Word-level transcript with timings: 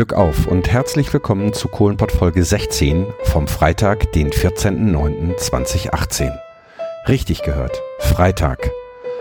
Glück 0.00 0.14
auf 0.14 0.46
und 0.46 0.72
herzlich 0.72 1.12
willkommen 1.12 1.52
zu 1.52 1.68
Kohlenpott 1.68 2.10
Folge 2.10 2.42
16 2.42 3.08
vom 3.24 3.46
Freitag, 3.46 4.10
den 4.12 4.30
14.09.2018. 4.30 6.32
Richtig 7.06 7.42
gehört, 7.42 7.82
Freitag. 7.98 8.70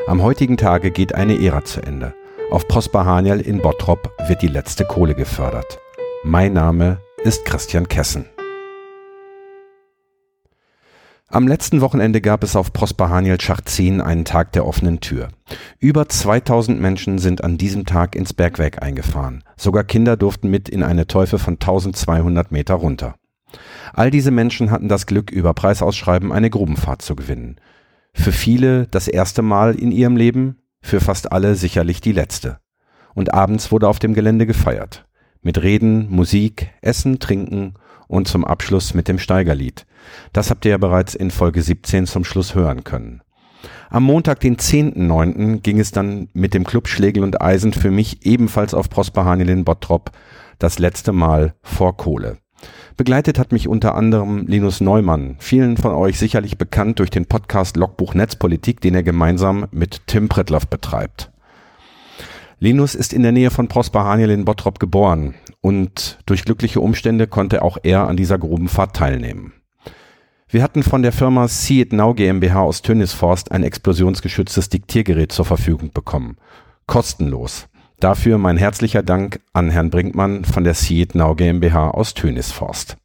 Am 0.07 0.23
heutigen 0.23 0.55
Tage 0.55 0.91
geht 0.91 1.13
eine 1.13 1.37
Ära 1.37 1.65
zu 1.65 1.81
Ende. 1.81 2.13
Auf 2.49 2.65
Prosper 2.69 3.03
Haniel 3.03 3.41
in 3.41 3.61
Bottrop 3.61 4.13
wird 4.29 4.41
die 4.41 4.47
letzte 4.47 4.85
Kohle 4.85 5.15
gefördert. 5.15 5.79
Mein 6.23 6.53
Name 6.53 7.01
ist 7.25 7.43
Christian 7.43 7.89
Kessen. 7.89 8.29
Am 11.31 11.47
letzten 11.47 11.81
Wochenende 11.81 12.21
gab 12.21 12.43
es 12.43 12.55
auf 12.55 12.73
Prosper 12.73 13.09
Haniel 13.09 13.39
Schacht 13.39 13.69
10 13.69 14.01
einen 14.01 14.25
Tag 14.25 14.51
der 14.53 14.65
offenen 14.65 14.99
Tür. 14.99 15.27
Über 15.77 16.09
2000 16.09 16.81
Menschen 16.81 17.19
sind 17.19 17.43
an 17.43 17.59
diesem 17.59 17.85
Tag 17.85 18.15
ins 18.15 18.33
Bergwerk 18.33 18.81
eingefahren. 18.81 19.43
Sogar 19.55 19.83
Kinder 19.83 20.17
durften 20.17 20.49
mit 20.49 20.69
in 20.69 20.81
eine 20.81 21.05
Teufel 21.05 21.37
von 21.37 21.53
1200 21.53 22.51
Meter 22.51 22.73
runter. 22.73 23.13
All 23.93 24.09
diese 24.09 24.31
Menschen 24.31 24.71
hatten 24.71 24.87
das 24.87 25.05
Glück, 25.05 25.29
über 25.29 25.53
Preisausschreiben 25.53 26.31
eine 26.31 26.49
Grubenfahrt 26.49 27.03
zu 27.03 27.15
gewinnen. 27.15 27.57
Für 28.11 28.31
viele 28.31 28.87
das 28.87 29.07
erste 29.07 29.43
Mal 29.43 29.75
in 29.75 29.91
ihrem 29.91 30.17
Leben, 30.17 30.57
für 30.81 30.99
fast 30.99 31.31
alle 31.31 31.53
sicherlich 31.53 32.01
die 32.01 32.11
letzte. 32.11 32.57
Und 33.13 33.35
abends 33.35 33.71
wurde 33.71 33.87
auf 33.87 33.99
dem 33.99 34.15
Gelände 34.15 34.47
gefeiert. 34.47 35.05
Mit 35.43 35.61
Reden, 35.61 36.09
Musik, 36.09 36.71
Essen, 36.81 37.19
Trinken 37.19 37.75
und 38.09 38.27
zum 38.27 38.43
Abschluss 38.43 38.93
mit 38.93 39.07
dem 39.07 39.19
Steigerlied. 39.19 39.85
Das 40.33 40.49
habt 40.49 40.65
ihr 40.65 40.71
ja 40.71 40.77
bereits 40.77 41.15
in 41.15 41.31
Folge 41.31 41.61
17 41.61 42.07
zum 42.07 42.25
Schluss 42.25 42.55
hören 42.55 42.83
können. 42.83 43.21
Am 43.89 44.03
Montag, 44.03 44.39
den 44.39 44.57
10.9., 44.57 45.61
ging 45.61 45.79
es 45.79 45.91
dann 45.91 46.27
mit 46.33 46.53
dem 46.53 46.63
Club 46.63 46.87
Schlegel 46.87 47.23
und 47.23 47.41
Eisen 47.41 47.71
für 47.71 47.91
mich 47.91 48.25
ebenfalls 48.25 48.73
auf 48.73 48.89
Prosper 48.89 49.25
Hanel 49.25 49.49
in 49.49 49.63
Bottrop 49.63 50.11
das 50.57 50.79
letzte 50.79 51.11
Mal 51.11 51.53
vor 51.61 51.95
Kohle. 51.97 52.37
Begleitet 52.97 53.39
hat 53.39 53.51
mich 53.51 53.67
unter 53.67 53.95
anderem 53.95 54.45
Linus 54.47 54.81
Neumann, 54.81 55.37
vielen 55.39 55.77
von 55.77 55.93
euch 55.93 56.19
sicherlich 56.19 56.57
bekannt 56.57 56.99
durch 56.99 57.09
den 57.09 57.27
Podcast 57.27 57.77
Logbuch 57.77 58.13
Netzpolitik, 58.13 58.81
den 58.81 58.95
er 58.95 59.03
gemeinsam 59.03 59.67
mit 59.71 60.01
Tim 60.07 60.27
Prittloff 60.27 60.67
betreibt. 60.67 61.31
Linus 62.59 62.95
ist 62.95 63.13
in 63.13 63.23
der 63.23 63.31
Nähe 63.31 63.51
von 63.51 63.69
Prosper 63.69 64.03
Haniel 64.03 64.31
in 64.31 64.45
Bottrop 64.45 64.79
geboren 64.79 65.35
und 65.61 66.19
durch 66.25 66.45
glückliche 66.45 66.81
Umstände 66.81 67.27
konnte 67.27 67.61
auch 67.61 67.77
er 67.83 68.07
an 68.07 68.17
dieser 68.17 68.37
Grubenfahrt 68.37 68.95
teilnehmen. 68.95 69.53
Wir 70.47 70.63
hatten 70.63 70.81
von 70.81 71.03
der 71.03 71.11
Firma 71.11 71.47
See 71.47 71.81
It 71.81 71.93
Now 71.93 72.15
GmbH 72.15 72.61
aus 72.61 72.81
Tönisforst 72.81 73.51
ein 73.51 73.63
explosionsgeschütztes 73.63 74.69
Diktiergerät 74.69 75.31
zur 75.31 75.45
Verfügung 75.45 75.91
bekommen. 75.93 76.37
Kostenlos. 76.87 77.67
Dafür 77.99 78.39
mein 78.39 78.57
herzlicher 78.57 79.03
Dank 79.03 79.41
an 79.53 79.69
Herrn 79.69 79.91
Brinkmann 79.91 80.45
von 80.45 80.63
der 80.63 80.73
See 80.73 81.01
It 81.01 81.13
Now 81.13 81.35
GmbH 81.35 81.91
aus 81.91 82.15
Tönisforst. 82.15 82.97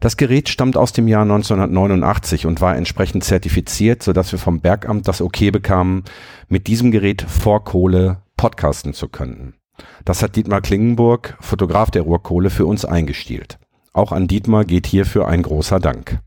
Das 0.00 0.16
Gerät 0.16 0.48
stammt 0.48 0.78
aus 0.78 0.94
dem 0.94 1.06
Jahr 1.06 1.22
1989 1.22 2.46
und 2.46 2.62
war 2.62 2.74
entsprechend 2.74 3.22
zertifiziert, 3.22 4.02
sodass 4.02 4.32
wir 4.32 4.38
vom 4.38 4.60
Bergamt 4.60 5.06
das 5.06 5.20
Okay 5.20 5.50
bekamen, 5.50 6.04
mit 6.48 6.66
diesem 6.66 6.90
Gerät 6.90 7.20
vor 7.20 7.64
Kohle 7.64 8.22
podcasten 8.38 8.94
zu 8.94 9.08
können. 9.08 9.59
Das 10.04 10.22
hat 10.22 10.36
Dietmar 10.36 10.60
Klingenburg, 10.60 11.36
Fotograf 11.40 11.90
der 11.90 12.02
Ruhrkohle, 12.02 12.50
für 12.50 12.66
uns 12.66 12.84
eingestielt. 12.84 13.58
Auch 13.92 14.12
an 14.12 14.28
Dietmar 14.28 14.64
geht 14.64 14.86
hierfür 14.86 15.28
ein 15.28 15.42
großer 15.42 15.80
Dank. 15.80 16.20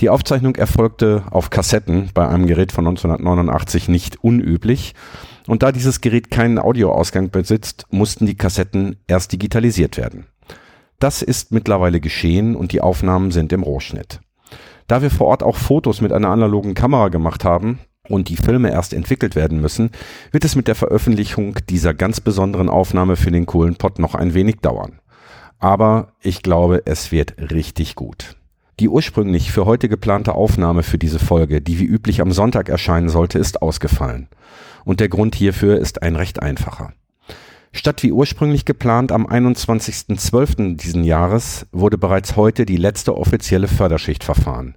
Die 0.00 0.10
Aufzeichnung 0.10 0.56
erfolgte 0.56 1.24
auf 1.30 1.50
Kassetten 1.50 2.10
bei 2.12 2.28
einem 2.28 2.46
Gerät 2.46 2.72
von 2.72 2.86
1989 2.86 3.88
nicht 3.88 4.22
unüblich. 4.22 4.94
Und 5.46 5.62
da 5.62 5.72
dieses 5.72 6.00
Gerät 6.00 6.30
keinen 6.30 6.58
Audioausgang 6.58 7.30
besitzt, 7.30 7.86
mussten 7.90 8.26
die 8.26 8.36
Kassetten 8.36 8.96
erst 9.06 9.32
digitalisiert 9.32 9.96
werden. 9.96 10.26
Das 10.98 11.22
ist 11.22 11.52
mittlerweile 11.52 12.00
geschehen 12.00 12.56
und 12.56 12.72
die 12.72 12.80
Aufnahmen 12.80 13.30
sind 13.30 13.52
im 13.52 13.62
Rohschnitt. 13.62 14.20
Da 14.86 15.02
wir 15.02 15.10
vor 15.10 15.26
Ort 15.28 15.42
auch 15.42 15.56
Fotos 15.56 16.00
mit 16.00 16.12
einer 16.12 16.28
analogen 16.28 16.74
Kamera 16.74 17.08
gemacht 17.08 17.44
haben 17.44 17.80
und 18.08 18.28
die 18.28 18.36
Filme 18.36 18.70
erst 18.70 18.92
entwickelt 18.92 19.34
werden 19.36 19.60
müssen, 19.60 19.90
wird 20.32 20.44
es 20.44 20.56
mit 20.56 20.68
der 20.68 20.74
Veröffentlichung 20.74 21.56
dieser 21.68 21.94
ganz 21.94 22.20
besonderen 22.20 22.68
Aufnahme 22.68 23.16
für 23.16 23.30
den 23.30 23.46
Kohlenpott 23.46 23.98
noch 23.98 24.14
ein 24.14 24.34
wenig 24.34 24.56
dauern. 24.56 25.00
Aber 25.58 26.12
ich 26.20 26.42
glaube, 26.42 26.82
es 26.84 27.12
wird 27.12 27.34
richtig 27.50 27.94
gut. 27.94 28.36
Die 28.78 28.88
ursprünglich 28.88 29.52
für 29.52 29.64
heute 29.64 29.88
geplante 29.88 30.34
Aufnahme 30.34 30.82
für 30.82 30.98
diese 30.98 31.18
Folge, 31.18 31.62
die 31.62 31.78
wie 31.78 31.86
üblich 31.86 32.20
am 32.20 32.32
Sonntag 32.32 32.68
erscheinen 32.68 33.08
sollte, 33.08 33.38
ist 33.38 33.62
ausgefallen. 33.62 34.28
Und 34.84 35.00
der 35.00 35.08
Grund 35.08 35.34
hierfür 35.34 35.78
ist 35.78 36.02
ein 36.02 36.14
recht 36.14 36.42
einfacher. 36.42 36.92
Statt 37.72 38.02
wie 38.02 38.12
ursprünglich 38.12 38.64
geplant 38.64 39.12
am 39.12 39.26
21.12. 39.26 40.76
diesen 40.76 41.04
Jahres 41.04 41.66
wurde 41.72 41.98
bereits 41.98 42.36
heute 42.36 42.64
die 42.64 42.76
letzte 42.76 43.16
offizielle 43.16 43.68
Förderschicht 43.68 44.24
verfahren. 44.24 44.76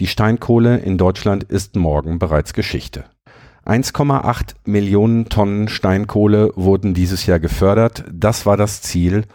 Die 0.00 0.06
Steinkohle 0.06 0.78
in 0.78 0.96
Deutschland 0.96 1.44
ist 1.44 1.76
morgen 1.76 2.18
bereits 2.18 2.54
Geschichte. 2.54 3.04
1,8 3.66 4.54
Millionen 4.64 5.28
Tonnen 5.28 5.68
Steinkohle 5.68 6.52
wurden 6.56 6.94
dieses 6.94 7.26
Jahr 7.26 7.38
gefördert. 7.38 8.04
Das 8.10 8.46
war 8.46 8.56
das 8.56 8.80
Ziel 8.80 9.26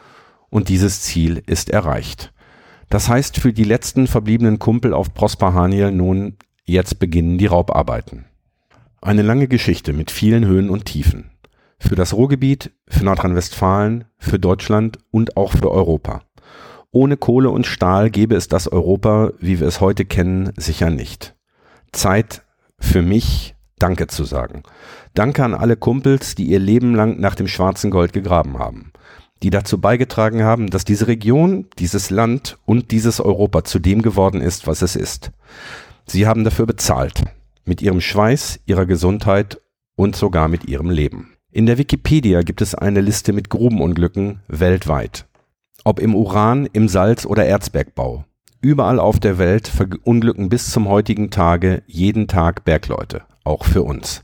und 0.49 0.67
dieses 0.69 1.01
Ziel 1.01 1.43
ist 1.45 1.69
erreicht. 1.69 2.33
Das 2.89 3.09
heißt 3.09 3.37
für 3.37 3.53
die 3.53 3.63
letzten 3.63 4.07
verbliebenen 4.07 4.57
Kumpel 4.57 4.95
auf 4.95 5.13
Prosper 5.13 5.53
Haniel 5.53 5.91
nun, 5.91 6.37
jetzt 6.63 6.97
beginnen 6.97 7.37
die 7.37 7.45
Raubarbeiten. 7.45 8.25
Eine 9.01 9.21
lange 9.21 9.47
Geschichte 9.47 9.93
mit 9.93 10.09
vielen 10.09 10.45
Höhen 10.45 10.71
und 10.71 10.85
Tiefen. 10.85 11.29
Für 11.77 11.95
das 11.95 12.13
Ruhrgebiet, 12.13 12.71
für 12.87 13.05
Nordrhein-Westfalen, 13.05 14.05
für 14.17 14.39
Deutschland 14.39 14.97
und 15.11 15.37
auch 15.37 15.51
für 15.51 15.69
Europa. 15.69 16.23
Ohne 16.95 17.17
Kohle 17.17 17.49
und 17.49 17.67
Stahl 17.67 18.09
gäbe 18.09 18.35
es 18.35 18.47
das 18.47 18.69
Europa, 18.69 19.33
wie 19.39 19.59
wir 19.59 19.67
es 19.67 19.81
heute 19.81 20.05
kennen, 20.05 20.53
sicher 20.55 20.89
nicht. 20.89 21.35
Zeit 21.91 22.43
für 22.79 23.01
mich, 23.01 23.53
Danke 23.77 24.07
zu 24.07 24.23
sagen. 24.23 24.63
Danke 25.13 25.43
an 25.43 25.53
alle 25.53 25.75
Kumpels, 25.75 26.35
die 26.35 26.45
ihr 26.45 26.59
Leben 26.59 26.95
lang 26.95 27.19
nach 27.19 27.35
dem 27.35 27.49
schwarzen 27.49 27.91
Gold 27.91 28.13
gegraben 28.13 28.57
haben 28.57 28.93
die 29.43 29.49
dazu 29.49 29.79
beigetragen 29.79 30.43
haben, 30.43 30.69
dass 30.69 30.85
diese 30.85 31.07
Region, 31.07 31.67
dieses 31.77 32.09
Land 32.09 32.57
und 32.65 32.91
dieses 32.91 33.19
Europa 33.19 33.63
zu 33.63 33.79
dem 33.79 34.01
geworden 34.01 34.41
ist, 34.41 34.65
was 34.65 34.81
es 34.81 34.95
ist. 34.95 35.31
Sie 36.07 36.25
haben 36.25 36.43
dafür 36.43 36.65
bezahlt. 36.65 37.23
Mit 37.65 37.81
ihrem 37.81 38.01
Schweiß, 38.01 38.61
ihrer 38.65 38.85
Gesundheit 38.85 39.61
und 39.95 40.15
sogar 40.15 40.47
mit 40.47 40.65
ihrem 40.65 40.89
Leben. 40.89 41.33
In 41.51 41.65
der 41.65 41.77
Wikipedia 41.77 42.41
gibt 42.41 42.61
es 42.61 42.75
eine 42.75 43.01
Liste 43.01 43.33
mit 43.33 43.49
Grubenunglücken 43.49 44.39
weltweit. 44.47 45.27
Ob 45.87 45.99
im 45.99 46.15
Uran, 46.15 46.67
im 46.73 46.87
Salz- 46.87 47.27
oder 47.27 47.45
Erzbergbau. 47.45 48.25
Überall 48.59 48.99
auf 48.99 49.19
der 49.19 49.37
Welt 49.37 49.67
verunglücken 49.67 50.49
bis 50.49 50.71
zum 50.71 50.89
heutigen 50.89 51.29
Tage 51.29 51.83
jeden 51.85 52.27
Tag 52.27 52.65
Bergleute, 52.65 53.21
auch 53.43 53.63
für 53.63 53.83
uns. 53.83 54.23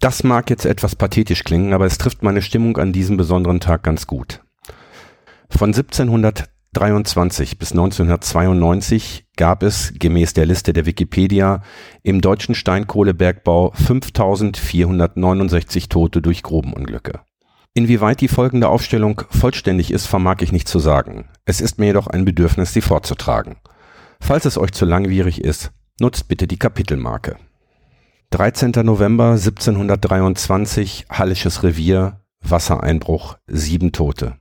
Das 0.00 0.22
mag 0.22 0.50
jetzt 0.50 0.66
etwas 0.66 0.94
pathetisch 0.94 1.44
klingen, 1.44 1.72
aber 1.72 1.86
es 1.86 1.96
trifft 1.96 2.22
meine 2.22 2.42
Stimmung 2.42 2.76
an 2.76 2.92
diesem 2.92 3.16
besonderen 3.16 3.58
Tag 3.58 3.84
ganz 3.84 4.06
gut. 4.06 4.42
Von 5.48 5.70
1723 5.70 7.58
bis 7.58 7.72
1992 7.72 9.28
gab 9.36 9.62
es, 9.62 9.94
gemäß 9.98 10.34
der 10.34 10.44
Liste 10.44 10.74
der 10.74 10.84
Wikipedia, 10.84 11.62
im 12.02 12.20
deutschen 12.20 12.54
Steinkohlebergbau 12.54 13.72
5469 13.72 15.88
Tote 15.88 16.20
durch 16.20 16.42
Grubenunglücke. 16.42 17.20
Inwieweit 17.76 18.22
die 18.22 18.28
folgende 18.28 18.70
Aufstellung 18.70 19.20
vollständig 19.28 19.90
ist, 19.90 20.06
vermag 20.06 20.36
ich 20.40 20.50
nicht 20.50 20.66
zu 20.66 20.78
sagen. 20.78 21.28
Es 21.44 21.60
ist 21.60 21.78
mir 21.78 21.88
jedoch 21.88 22.06
ein 22.06 22.24
Bedürfnis, 22.24 22.72
sie 22.72 22.80
vorzutragen. 22.80 23.56
Falls 24.18 24.46
es 24.46 24.56
euch 24.56 24.72
zu 24.72 24.86
langwierig 24.86 25.44
ist, 25.44 25.72
nutzt 26.00 26.26
bitte 26.26 26.46
die 26.46 26.58
Kapitelmarke. 26.58 27.36
13. 28.30 28.72
November 28.82 29.32
1723 29.32 31.04
Hallisches 31.10 31.64
Revier, 31.64 32.22
Wassereinbruch, 32.40 33.36
sieben 33.46 33.92
Tote. 33.92 34.36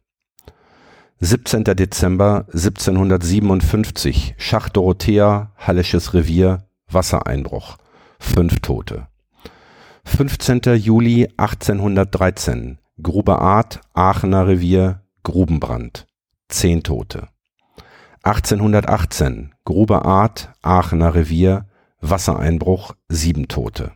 17. 1.20 1.66
Dezember 1.66 2.46
1757 2.54 4.36
Schacht 4.38 4.78
Dorothea, 4.78 5.52
Hallisches 5.58 6.14
Revier, 6.14 6.70
Wassereinbruch, 6.90 7.80
fünf 8.18 8.62
Tote. 8.62 9.08
15. 10.06 10.62
Juli 10.78 11.28
1813 11.36 12.78
Grube 13.04 13.40
Art, 13.40 13.82
Aachener 13.94 14.48
Revier, 14.48 15.02
Grubenbrand, 15.24 16.08
zehn 16.48 16.82
Tote. 16.82 17.28
1818 18.24 19.54
Grube 19.66 20.06
Art, 20.06 20.54
Aachener 20.62 21.14
Revier, 21.14 21.66
Wassereinbruch, 22.00 22.94
sieben 23.10 23.50
Tote. 23.50 23.92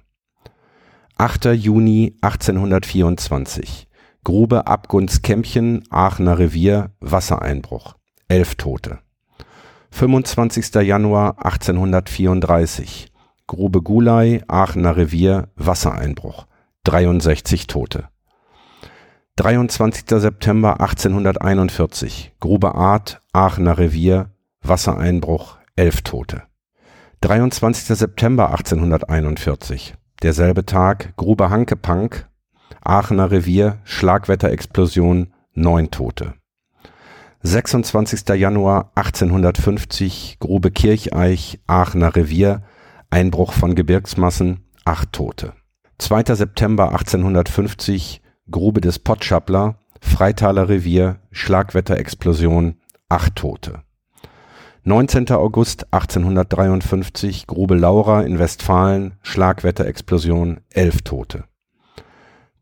8. 1.17 1.53
Juni 1.53 2.17
1824. 2.19 3.87
Grube 4.25 4.67
Abgundskämpchen, 4.67 5.83
Aachener 5.89 6.37
Revier, 6.37 6.91
Wassereinbruch, 6.99 7.95
elf 8.27 8.55
Tote. 8.55 8.99
25. 9.91 10.75
Januar 10.81 11.45
1834. 11.45 13.07
Grube 13.47 13.81
Gulai, 13.81 14.43
Aachener 14.49 14.97
Revier, 14.97 15.47
Wassereinbruch, 15.55 16.47
63 16.85 17.67
Tote. 17.67 18.09
23. 19.39 20.19
September 20.19 20.81
1841, 20.81 22.33
Grube 22.41 22.75
Art, 22.75 23.21
Aachener 23.31 23.77
Revier, 23.77 24.31
Wassereinbruch, 24.63 25.59
elf 25.77 26.01
Tote. 26.01 26.43
23. 27.21 27.85
September 27.97 28.49
1841, 28.49 29.93
derselbe 30.21 30.65
Tag, 30.65 31.13
Grube 31.15 31.49
Hankepank, 31.49 32.27
Aachener 32.83 33.31
Revier, 33.31 33.77
Schlagwetterexplosion, 33.85 35.31
neun 35.53 35.89
Tote. 35.89 36.33
26. 37.41 38.27
Januar 38.35 38.91
1850, 38.95 40.39
Grube 40.41 40.69
Kircheich, 40.69 41.61
Aachener 41.65 42.13
Revier, 42.13 42.61
Einbruch 43.09 43.53
von 43.53 43.73
Gebirgsmassen, 43.75 44.65
acht 44.83 45.13
Tote. 45.13 45.53
2. 45.97 46.35
September 46.35 46.89
1850, 46.89 48.21
Grube 48.51 48.81
des 48.81 48.99
Pottschappler, 48.99 49.75
Freitaler 50.01 50.69
Revier, 50.69 51.19
Schlagwetterexplosion, 51.31 52.77
acht 53.09 53.35
Tote. 53.35 53.83
19. 54.83 55.29
August 55.31 55.93
1853, 55.93 57.45
Grube 57.45 57.75
Laura 57.75 58.21
in 58.21 58.39
Westfalen, 58.39 59.13
Schlagwetterexplosion, 59.21 60.61
elf 60.71 61.01
Tote. 61.03 61.43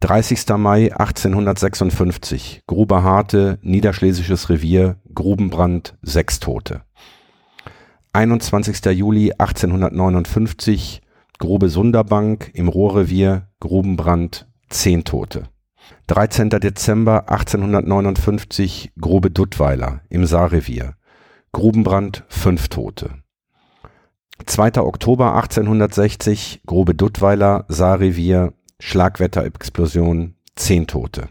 30. 0.01 0.57
Mai 0.57 0.92
1856, 0.94 2.63
Grube 2.68 3.04
Harte, 3.04 3.60
Niederschlesisches 3.62 4.50
Revier, 4.50 4.98
Grubenbrand, 5.13 5.98
sechs 6.01 6.39
Tote. 6.39 6.81
21. 8.13 8.84
Juli 8.94 9.31
1859, 9.38 11.01
Grube 11.39 11.69
Sunderbank 11.69 12.51
im 12.54 12.68
Ruhrrevier, 12.68 13.48
Grubenbrand, 13.60 14.48
zehn 14.69 15.04
Tote. 15.04 15.44
13. 16.07 16.50
Dezember 16.50 17.30
1859, 17.30 18.92
Grube 19.00 19.31
Duttweiler 19.31 20.01
im 20.10 20.25
Saarrevier, 20.25 20.95
Grubenbrand, 21.51 22.24
fünf 22.28 22.68
Tote. 22.68 23.12
2. 24.45 24.81
Oktober 24.81 25.36
1860, 25.36 26.62
Grube 26.66 26.95
Duttweiler, 26.95 27.66
Saarrevier, 27.68 28.54
Schlagwetterexplosion, 28.80 30.36
zehn 30.56 30.88
Tote. 30.88 31.30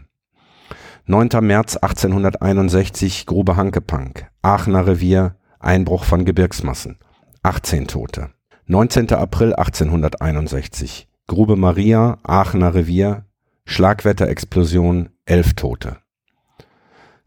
9. 1.05 1.29
März 1.41 1.77
1861, 1.77 3.25
Grube 3.25 3.55
Hankepank, 3.55 4.29
Aachener 4.41 4.85
Revier, 4.85 5.35
Einbruch 5.59 6.03
von 6.03 6.25
Gebirgsmassen, 6.25 6.99
18 7.43 7.87
Tote. 7.87 8.31
19. 8.69 9.13
April 9.13 9.53
1861. 9.53 11.07
Grube 11.27 11.55
Maria, 11.55 12.17
Aachener 12.23 12.73
Revier, 12.73 13.23
Schlagwetterexplosion, 13.69 15.09
elf 15.25 15.53
Tote. 15.53 15.97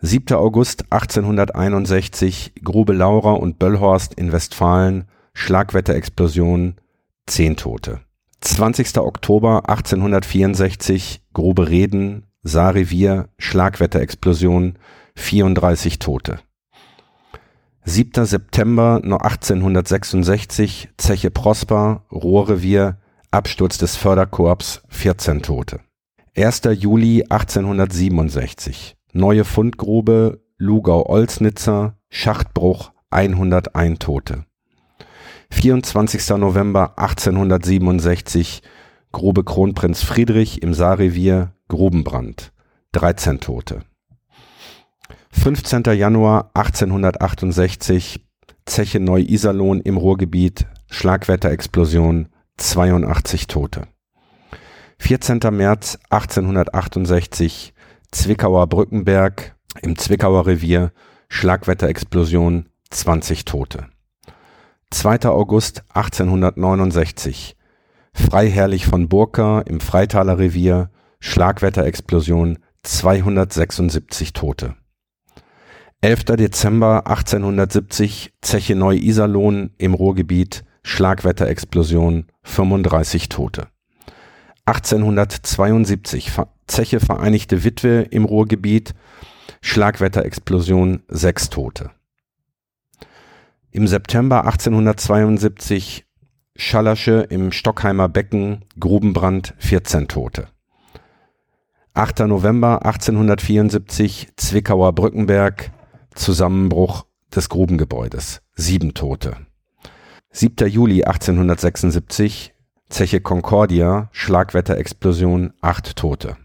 7. 0.01 0.35
August 0.39 0.91
1861, 0.91 2.55
Grube 2.65 2.95
Laura 2.95 3.33
und 3.33 3.59
Böllhorst 3.59 4.15
in 4.15 4.33
Westfalen, 4.33 5.05
Schlagwetterexplosion, 5.35 6.77
zehn 7.27 7.57
Tote. 7.57 8.01
20. 8.41 8.97
Oktober 8.97 9.69
1864, 9.69 11.21
Grube 11.35 11.69
Reden, 11.69 12.27
Saarrevier, 12.43 13.29
Schlagwetterexplosion, 13.37 14.79
34 15.17 15.99
Tote. 15.99 16.41
7. 17.85 18.25
September 18.25 18.95
1866, 19.05 20.89
Zeche 20.97 21.31
Prosper, 21.31 22.07
Rohrrevier, 22.11 22.97
Absturz 23.31 23.77
des 23.77 23.97
Förderkorps, 23.97 24.83
14 24.89 25.43
Tote. 25.43 25.81
1. 26.37 26.63
Juli 26.79 27.25
1867, 27.29 28.97
neue 29.13 29.45
Fundgrube, 29.45 30.41
Lugau-Olsnitzer, 30.59 31.97
Schachtbruch, 32.09 32.93
101 33.11 33.99
Tote. 33.99 34.45
24. 35.51 36.39
November 36.39 36.97
1867, 36.99 38.63
Grube 39.11 39.43
Kronprinz 39.43 40.05
Friedrich 40.05 40.63
im 40.63 40.73
Saarrevier, 40.73 41.53
Grubenbrand, 41.67 42.53
13 42.93 43.41
Tote. 43.41 43.83
15. 45.33 45.83
Januar 45.97 46.53
1868, 46.55 48.25
Zeche 48.67 49.01
Neu-Iserlohn 49.01 49.81
im 49.81 49.97
Ruhrgebiet, 49.97 50.67
Schlagwetterexplosion, 50.89 52.29
82 52.57 53.49
Tote. 53.49 53.89
14. 55.01 55.41
März 55.51 55.99
1868, 56.11 57.75
Zwickauer 58.13 58.69
Brückenberg 58.69 59.57
im 59.83 59.97
Zwickauer 59.97 60.47
Revier, 60.47 60.93
Schlagwetterexplosion, 61.29 62.69
20 62.91 63.45
Tote. 63.45 63.87
2. 64.91 65.25
August 65.25 65.83
1869, 65.95 67.57
Freiherrlich 68.13 68.87
von 68.87 69.09
Burka 69.09 69.63
im 69.63 69.81
Freitaler 69.81 70.39
Revier, 70.39 70.91
Schlagwetterexplosion, 71.19 72.59
276 72.85 74.33
Tote. 74.33 74.77
11. 76.03 76.25
Dezember 76.37 77.09
1870 77.09 78.35
Zeche 78.43 78.77
Neu-Iserlohn 78.77 79.71
im 79.79 79.95
Ruhrgebiet 79.95 80.65
Schlagwetterexplosion 80.85 82.27
35 82.43 83.29
Tote. 83.29 83.69
1872 84.71 86.31
Zeche 86.69 87.01
Vereinigte 87.01 87.65
Witwe 87.65 88.03
im 88.03 88.25
Ruhrgebiet 88.25 88.95
Schlagwetterexplosion 89.63 91.03
6 91.09 91.51
Tote. 91.51 91.91
Im 93.73 93.89
September 93.89 94.45
1872 94.45 96.07
Schallersche 96.55 97.27
im 97.31 97.51
Stockheimer 97.51 98.09
Becken 98.09 98.65
Grubenbrand 98.79 99.55
14 99.59 100.07
Tote. 100.07 100.47
8. 101.95 102.21
November 102.21 102.87
1874 102.87 104.29
Zwickauer 104.37 104.93
Brückenberg 104.93 105.73
Zusammenbruch 106.15 107.07
des 107.35 107.49
Grubengebäudes. 107.49 108.41
Sieben 108.55 108.95
Tote. 108.95 109.37
7. 110.31 110.69
Juli 110.69 111.03
1876 111.03 112.55
Zeche 112.91 113.21
Concordia, 113.21 114.09
Schlagwetterexplosion, 114.11 115.53
acht 115.61 115.97
Tote. 115.97 116.37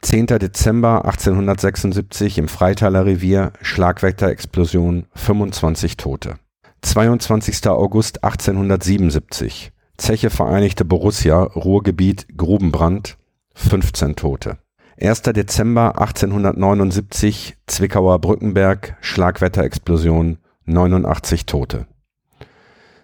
10. 0.00 0.26
Dezember 0.26 1.04
1876 1.04 2.38
im 2.38 2.48
Freitaler 2.48 3.04
Revier, 3.04 3.52
Schlagwetterexplosion, 3.60 5.06
25 5.14 5.98
Tote. 5.98 6.36
22. 6.80 7.66
August 7.68 8.24
1877 8.24 9.72
Zeche 9.98 10.30
Vereinigte 10.30 10.86
Borussia, 10.86 11.42
Ruhrgebiet, 11.42 12.26
Grubenbrand, 12.34 13.18
15 13.54 14.16
Tote. 14.16 14.56
1. 14.98 15.22
Dezember 15.22 16.00
1879 16.00 17.58
Zwickauer 17.66 18.18
Brückenberg 18.18 18.96
Schlagwetterexplosion 19.02 20.38
89 20.64 21.44
Tote. 21.44 21.86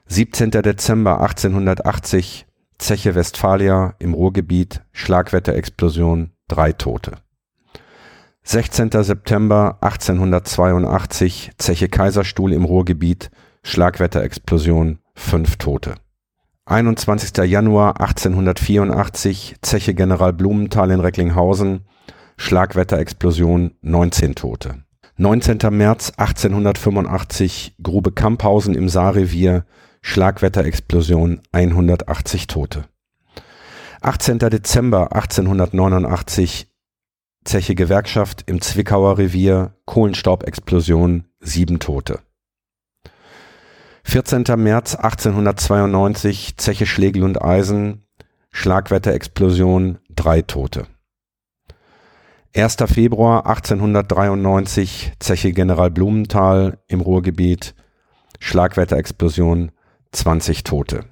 17. 0.06 0.50
Dezember 0.50 1.20
1880 1.20 2.45
Zeche 2.78 3.14
Westfalia 3.14 3.94
im 3.98 4.14
Ruhrgebiet 4.14 4.82
Schlagwetterexplosion 4.92 6.30
3 6.48 6.72
Tote. 6.74 7.12
16. 8.42 8.90
September 9.02 9.78
1882 9.80 11.52
Zeche 11.58 11.88
Kaiserstuhl 11.88 12.52
im 12.52 12.64
Ruhrgebiet 12.64 13.30
Schlagwetterexplosion 13.62 14.98
5 15.14 15.56
Tote. 15.56 15.94
21. 16.66 17.44
Januar 17.44 18.00
1884 18.00 19.56
Zeche 19.62 19.94
General 19.94 20.32
Blumenthal 20.32 20.90
in 20.90 21.00
Recklinghausen, 21.00 21.86
Schlagwetterexplosion 22.36 23.74
19 23.80 24.34
Tote. 24.34 24.82
19. 25.16 25.58
März 25.70 26.12
1885 26.16 27.76
Grube 27.82 28.12
Kamphausen 28.12 28.74
im 28.74 28.88
Saarrevier, 28.88 29.64
Schlagwetterexplosion 30.02 31.40
180 31.52 32.46
Tote. 32.46 32.84
18. 34.00 34.38
Dezember 34.38 35.12
1889 35.14 36.68
Zeche 37.44 37.74
Gewerkschaft 37.74 38.42
im 38.46 38.60
Zwickauer 38.60 39.18
Revier, 39.18 39.74
Kohlenstaubexplosion 39.84 41.24
7 41.40 41.78
Tote. 41.78 42.20
14. 44.04 44.44
März 44.56 44.94
1892 44.94 46.56
Zeche 46.56 46.86
Schlegel 46.86 47.22
und 47.22 47.42
Eisen, 47.42 48.06
Schlagwetterexplosion, 48.50 49.98
drei 50.10 50.42
Tote. 50.42 50.86
1. 52.56 52.76
Februar 52.86 53.46
1893 53.46 55.12
Zeche 55.18 55.52
General 55.52 55.90
Blumenthal 55.90 56.78
im 56.88 57.00
Ruhrgebiet, 57.00 57.74
Schlagwetterexplosion, 58.40 59.72
20 60.16 60.64
Tote. 60.64 61.04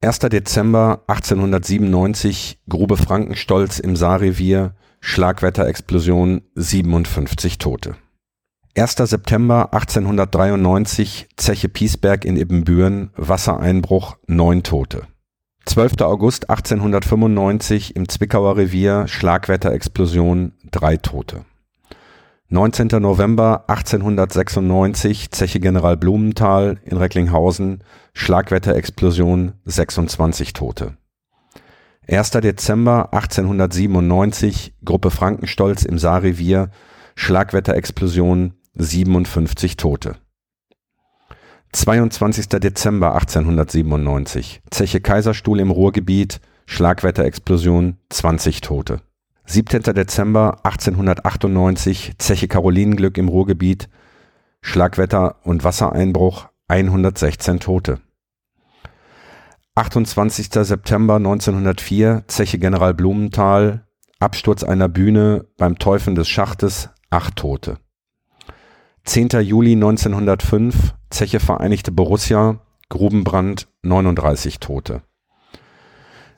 1. 0.00 0.20
Dezember 0.20 1.02
1897 1.06 2.60
Grube 2.68 2.96
Frankenstolz 2.96 3.78
im 3.78 3.94
Saarrevier, 3.94 4.74
Schlagwetterexplosion 5.00 6.40
57 6.54 7.58
Tote. 7.58 7.96
1. 8.74 8.94
September 8.94 9.74
1893 9.74 11.28
Zeche 11.36 11.68
Piesberg 11.68 12.24
in 12.24 12.36
Ibbenbüren 12.36 13.10
Wassereinbruch 13.16 14.16
9 14.28 14.62
Tote. 14.62 15.02
12. 15.66 16.00
August 16.00 16.48
1895 16.48 17.96
im 17.96 18.08
Zwickauer 18.08 18.56
Revier 18.56 19.06
Schlagwetterexplosion 19.08 20.52
3 20.70 20.96
Tote. 20.96 21.44
19. 22.50 22.88
November 23.02 23.64
1896 23.68 25.30
Zeche 25.32 25.60
General 25.60 25.98
Blumenthal 25.98 26.78
in 26.86 26.96
Recklinghausen 26.96 27.84
Schlagwetterexplosion 28.14 29.52
26 29.66 30.54
Tote. 30.54 30.96
1. 32.10 32.30
Dezember 32.30 33.12
1897 33.12 34.72
Gruppe 34.82 35.10
Frankenstolz 35.10 35.84
im 35.84 35.98
Saarrevier 35.98 36.70
Schlagwetterexplosion 37.16 38.54
57 38.76 39.76
Tote. 39.76 40.16
22. 41.72 42.48
Dezember 42.48 43.12
1897 43.12 44.62
Zeche 44.70 45.02
Kaiserstuhl 45.02 45.60
im 45.60 45.70
Ruhrgebiet 45.70 46.40
Schlagwetterexplosion 46.64 47.98
20 48.08 48.62
Tote. 48.62 49.02
17. 49.50 49.82
Dezember 49.94 50.58
1898 50.62 52.12
Zeche 52.18 52.48
Karolinenglück 52.48 53.16
im 53.16 53.28
Ruhrgebiet 53.28 53.88
Schlagwetter 54.60 55.36
und 55.42 55.64
Wassereinbruch 55.64 56.48
116 56.68 57.58
Tote. 57.58 57.98
28. 59.74 60.50
September 60.52 61.16
1904 61.16 62.24
Zeche 62.26 62.58
General 62.58 62.92
Blumenthal 62.92 63.86
Absturz 64.20 64.64
einer 64.64 64.90
Bühne 64.90 65.46
beim 65.56 65.78
Teufeln 65.78 66.14
des 66.14 66.28
Schachtes, 66.28 66.90
acht 67.08 67.36
Tote. 67.36 67.78
10. 69.04 69.28
Juli 69.40 69.72
1905 69.72 70.94
Zeche 71.08 71.40
Vereinigte 71.40 71.90
Borussia 71.90 72.60
Grubenbrand, 72.90 73.66
39 73.80 74.60
Tote. 74.60 75.00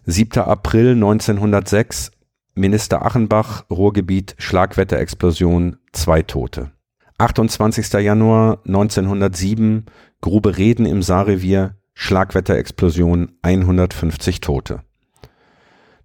7. 0.04 0.44
April 0.44 0.92
1906 0.92 2.12
Minister 2.54 3.02
Achenbach 3.04 3.64
Ruhrgebiet 3.70 4.34
Schlagwetterexplosion, 4.38 5.76
zwei 5.92 6.22
Tote. 6.22 6.72
28. 7.18 7.92
Januar 8.02 8.58
1907 8.66 9.86
Grube 10.20 10.56
Reden 10.56 10.84
im 10.84 11.02
Saarrevier 11.02 11.76
Schlagwetterexplosion 11.94 13.32
150 13.42 14.40
Tote. 14.40 14.80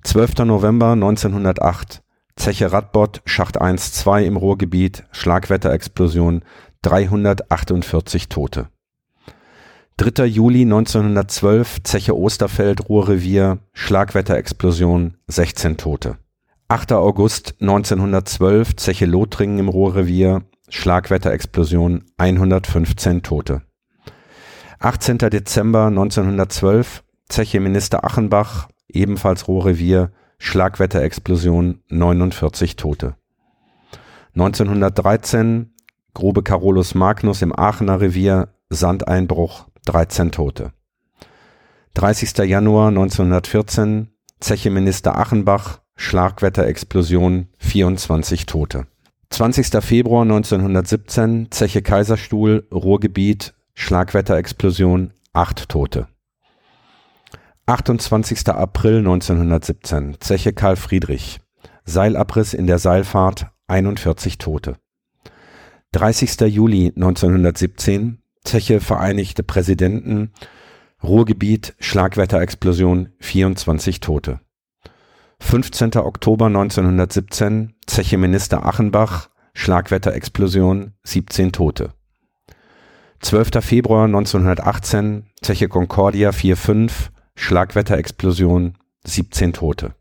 12. 0.04 0.40
November 0.46 0.92
1908 0.92 2.04
Zeche 2.36 2.72
Radbott 2.72 3.22
Schacht 3.26 3.60
1-2 3.60 4.24
im 4.24 4.38
Ruhrgebiet 4.38 5.06
Schlagwetterexplosion 5.12 6.44
348 6.84 8.30
Tote. 8.30 8.68
3. 9.98 10.26
Juli 10.26 10.62
1912 10.62 11.82
Zeche 11.84 12.16
Osterfeld 12.16 12.88
Ruhrrevier 12.88 13.60
Schlagwetterexplosion 13.74 15.18
16 15.28 15.78
Tote. 15.78 16.18
8. 16.68 16.94
August 16.94 17.58
1912 17.62 18.76
Zeche 18.76 19.06
Lothringen 19.06 19.60
im 19.60 19.70
Ruhrrevier 19.70 20.46
Schlagwetterexplosion 20.70 22.06
115 22.18 23.22
Tote. 23.22 23.62
18. 24.80 25.20
Dezember 25.20 25.86
1912 25.86 27.04
Zeche 27.30 27.60
Minister 27.60 28.04
Achenbach, 28.04 28.68
ebenfalls 28.88 29.48
Ruhrrevier, 29.48 30.12
Schlagwetterexplosion 30.40 31.84
49 31.90 32.76
Tote. 32.78 33.16
1913 34.34 35.72
Grube 36.16 36.42
Carolus 36.42 36.96
Magnus 36.96 37.44
im 37.44 37.56
Aachener 37.56 38.02
Revier, 38.02 38.50
Sandeinbruch 38.70 39.68
13 39.86 40.32
Tote. 40.32 40.72
30. 41.94 42.40
Januar 42.50 42.88
1914 42.88 44.10
Zeche 44.40 44.72
Minister 44.72 45.16
Achenbach, 45.16 45.85
Schlagwetterexplosion 45.96 47.48
24 47.58 48.46
Tote. 48.46 48.88
20. 49.30 49.82
Februar 49.82 50.24
1917 50.24 51.48
Zeche 51.52 51.82
Kaiserstuhl, 51.82 52.68
Ruhrgebiet, 52.72 53.54
Schlagwetterexplosion, 53.74 55.14
acht 55.34 55.70
Tote. 55.70 56.08
28. 57.68 58.50
April 58.50 59.00
1917, 59.00 60.18
Zeche 60.20 60.54
Karl 60.54 60.76
Friedrich, 60.76 61.40
Seilabriss 61.84 62.54
in 62.54 62.68
der 62.68 62.78
Seilfahrt, 62.78 63.48
41 63.68 64.38
Tote. 64.38 64.76
30. 65.94 66.42
Juli 66.42 66.94
1917, 66.96 68.22
Zeche 68.44 68.80
Vereinigte 68.80 69.42
Präsidenten, 69.42 70.32
Ruhrgebiet, 71.02 71.76
Schlagwetterexplosion, 71.80 73.10
24 73.20 74.00
Tote. 74.00 74.42
15. 75.40 75.96
Oktober 75.98 76.48
1917, 76.48 77.76
Zeche 77.86 78.18
Minister 78.18 78.66
Achenbach, 78.66 79.30
Schlagwetterexplosion, 79.54 80.94
17 81.04 81.52
Tote. 81.52 81.94
12. 83.22 83.64
Februar 83.64 84.06
1918, 84.06 85.28
Zeche 85.42 85.68
Concordia 85.68 86.30
4-5, 86.30 87.10
Schlagwetterexplosion, 87.36 88.78
17 89.06 89.54
Tote. 89.54 89.96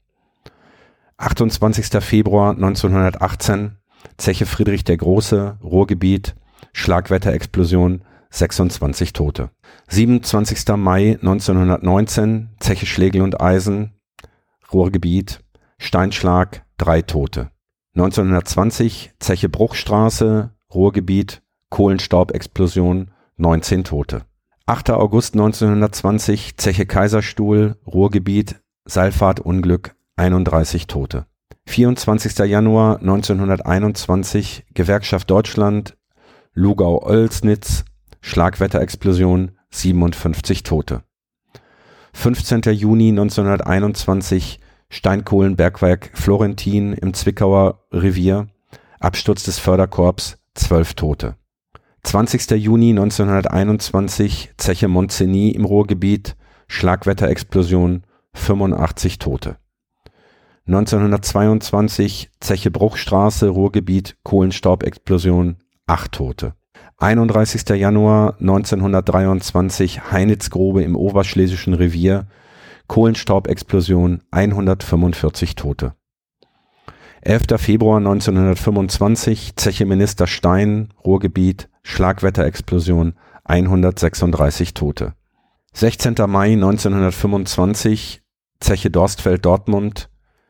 28. 1.17 2.03
Februar 2.03 2.51
1918, 2.51 3.77
Zeche 4.17 4.47
Friedrich 4.47 4.85
der 4.85 4.97
Große, 4.97 5.59
Ruhrgebiet, 5.63 6.35
Schlagwetterexplosion, 6.73 8.03
26 8.31 9.13
Tote. 9.13 9.51
27. 9.89 10.77
Mai 10.77 11.13
1919, 11.21 12.51
Zeche 12.59 12.87
Schlegel 12.87 13.23
und 13.23 13.41
Eisen, 13.41 13.93
Ruhrgebiet, 14.73 15.41
Steinschlag, 15.79 16.65
3 16.79 17.03
Tote. 17.03 17.51
1920, 17.95 19.13
Zeche 19.21 19.49
Bruchstraße, 19.49 20.51
Ruhrgebiet, 20.73 21.43
Kohlenstaubexplosion, 21.71 23.11
19 23.37 23.85
Tote. 23.85 24.23
8. 24.67 24.91
August 24.91 25.35
1920, 25.35 26.57
Zeche 26.57 26.87
Kaiserstuhl, 26.87 27.77
Ruhrgebiet, 27.87 28.63
Seilfahrtunglück, 28.87 29.95
31 30.17 30.87
Tote. 30.87 31.27
24. 31.67 32.39
Januar 32.49 32.99
1921, 33.01 34.65
Gewerkschaft 34.75 35.31
Deutschland, 35.31 35.97
Lugau-Oelsnitz, 36.55 37.85
Schlagwetterexplosion, 38.21 39.53
57 39.71 40.63
Tote. 40.63 41.03
15. 42.15 42.63
Juni 42.73 43.11
1921, 43.11 44.59
Steinkohlenbergwerk 44.89 46.11
Florentin 46.15 46.95
im 46.95 47.13
Zwickauer 47.13 47.81
Revier, 47.93 48.47
Absturz 48.99 49.43
des 49.43 49.59
Förderkorps, 49.59 50.39
12 50.55 50.95
Tote. 50.95 51.37
20. 52.05 52.53
Juni 52.53 52.91
1921 52.91 54.53
Zeche 54.57 54.89
Montseny 54.89 55.51
im 55.51 55.67
Ruhrgebiet, 55.67 56.37
Schlagwetterexplosion, 56.69 58.05
85 58.33 59.19
Tote. 59.19 59.57
1922 60.67 62.31
Zeche 62.41 62.71
Bruchstraße, 62.71 63.49
Ruhrgebiet, 63.49 64.17
Kohlenstaubexplosion, 64.23 65.57
8 65.87 66.13
Tote. 66.13 66.55
31. 66.99 67.69
Januar 67.71 68.37
1923 68.41 70.13
Heinitzgrube 70.13 70.83
im 70.83 70.97
Oberschlesischen 70.97 71.75
Revier, 71.75 72.27
Kohlenstaubexplosion, 72.87 74.23
145 74.31 75.57
Tote. 75.57 75.95
11. 77.23 77.43
Februar 77.57 77.99
1925 77.99 79.57
Zeche 79.57 79.87
Minister 79.87 80.27
Stein, 80.27 80.93
Ruhrgebiet, 81.05 81.69
Schlagwetterexplosion, 81.83 83.15
136 83.45 84.75
Tote. 84.75 85.15
16. 85.73 86.15
Mai 86.29 86.53
1925 86.53 88.23
Zeche 88.61 88.91
Dorstfeld 88.91 89.45
Dortmund, 89.45 90.09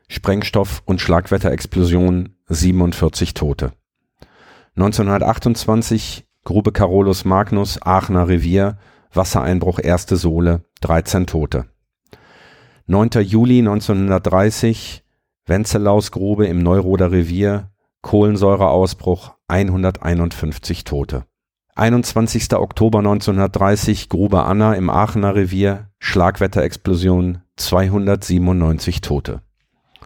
Sprengstoff- 0.08 0.82
und 0.84 1.00
Schlagwetterexplosion, 1.00 2.36
47 2.48 3.34
Tote. 3.34 3.72
1928 4.76 6.26
Grube 6.44 6.72
Carolus 6.72 7.24
Magnus, 7.24 7.80
Aachener 7.82 8.28
Revier, 8.28 8.76
Wassereinbruch 9.12 9.78
erste 9.82 10.16
Sohle, 10.16 10.64
13 10.82 11.26
Tote. 11.26 11.66
9. 12.86 13.22
Juli 13.22 13.60
1930 13.60 15.02
Wenzelausgrube 15.46 16.46
im 16.46 16.62
Neuroder 16.62 17.12
Revier, 17.12 17.70
Kohlensäureausbruch, 18.02 19.34
151 19.48 20.84
Tote. 20.84 21.24
21. 21.76 22.52
Oktober 22.54 22.98
1930 22.98 24.08
Grube 24.08 24.44
Anna 24.44 24.74
im 24.74 24.90
Aachener 24.90 25.34
Revier, 25.34 25.88
Schlagwetterexplosion, 25.98 27.38
297 27.56 29.00
Tote. 29.00 29.40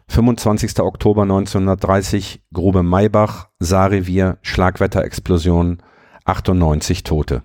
25. 0.08 0.80
Oktober 0.80 1.22
1930 1.22 2.42
Grube 2.54 2.82
Maybach, 2.82 3.48
Saarrevier, 3.58 4.38
Schlagwetterexplosion, 4.42 5.82
98 6.28 7.04
Tote. 7.04 7.42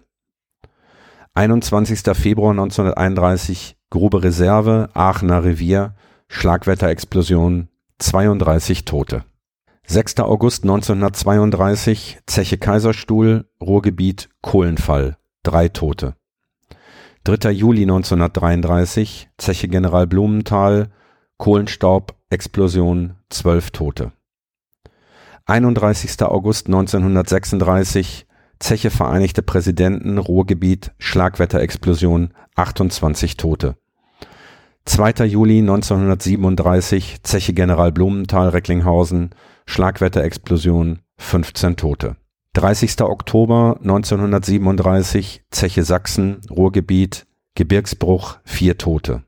21. 1.36 2.14
Februar 2.14 2.52
1931 2.52 3.78
Grube 3.90 4.22
Reserve, 4.22 4.90
Aachener 4.94 5.46
Revier, 5.46 5.96
Schlagwetterexplosion, 6.28 7.70
32 8.00 8.84
Tote. 8.84 9.24
6. 9.86 10.20
August 10.20 10.66
1932 10.66 12.20
Zeche 12.26 12.58
Kaiserstuhl, 12.58 13.46
Ruhrgebiet, 13.62 14.30
Kohlenfall, 14.42 15.16
3 15.44 15.70
Tote. 15.70 16.16
3. 17.24 17.52
Juli 17.52 17.84
1933 17.84 19.30
Zeche 19.38 19.70
General 19.70 20.08
Blumenthal, 20.08 20.90
Kohlenstaub, 21.38 22.16
Explosion, 22.30 23.16
12 23.30 23.72
Tote. 23.72 24.12
31. 25.46 26.22
August 26.24 26.68
1936 26.68 28.26
Zeche 28.64 28.92
Vereinigte 28.92 29.42
Präsidenten, 29.42 30.18
Ruhrgebiet, 30.18 30.94
Schlagwetterexplosion, 30.98 32.34
28 32.56 33.36
Tote. 33.36 33.76
2. 34.86 35.26
Juli 35.26 35.58
1937 35.60 37.24
Zeche 37.24 37.52
General 37.52 37.92
Blumenthal, 37.92 38.48
Recklinghausen, 38.48 39.32
Schlagwetterexplosion, 39.66 41.00
15 41.18 41.76
Tote. 41.76 42.16
30. 42.54 43.02
Oktober 43.02 43.80
1937 43.82 45.44
Zeche 45.52 45.84
Sachsen, 45.84 46.40
Ruhrgebiet, 46.50 47.26
Gebirgsbruch, 47.56 48.38
4 48.46 48.78
Tote. 48.78 49.24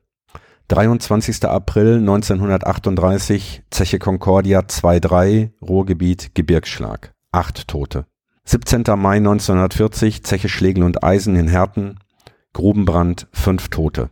23. 0.68 1.44
April 1.44 1.98
1938 1.98 3.64
Zeche 3.70 3.98
Concordia 3.98 4.60
2-3, 4.60 5.50
Ruhrgebiet, 5.60 6.34
Gebirgsschlag, 6.34 7.12
8 7.32 7.68
Tote. 7.68 8.06
17. 8.48 8.84
Mai 8.96 9.16
1940 9.16 10.22
Zeche 10.22 10.48
Schlegel 10.48 10.84
und 10.84 11.02
Eisen 11.02 11.34
in 11.34 11.48
Herten, 11.48 11.98
Grubenbrand, 12.52 13.26
5 13.32 13.68
Tote. 13.70 14.10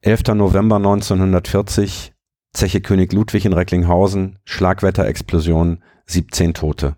11. 0.00 0.34
November 0.34 0.76
1940 0.76 2.12
Zeche 2.52 2.80
König 2.80 3.12
Ludwig 3.12 3.44
in 3.44 3.52
Recklinghausen, 3.52 4.38
Schlagwetterexplosion, 4.44 5.82
17 6.06 6.54
Tote. 6.54 6.94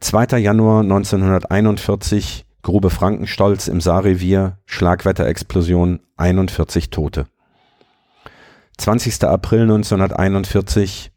2. 0.00 0.38
Januar 0.38 0.80
1941 0.80 2.46
Grube 2.62 2.88
Frankenstolz 2.88 3.68
im 3.68 3.82
Saarrevier, 3.82 4.56
Schlagwetterexplosion, 4.64 6.00
41 6.16 6.88
Tote. 6.88 7.26
20. 8.78 9.24
April 9.24 9.64
1941 9.64 11.12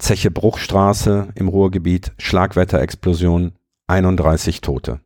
Zeche 0.00 0.30
Bruchstraße 0.30 1.28
im 1.34 1.48
Ruhrgebiet, 1.48 2.12
Schlagwetterexplosion, 2.16 3.52
31 3.86 4.62
Tote. 4.62 5.00